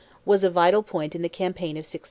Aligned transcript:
was 0.25 0.43
a 0.43 0.49
vital 0.49 0.81
point 0.81 1.13
in 1.13 1.21
the 1.21 1.29
campaign 1.29 1.75
of 1.77 1.85
1640. 1.85 1.99